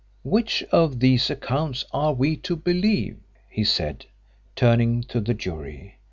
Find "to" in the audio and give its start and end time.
2.37-2.55, 5.03-5.19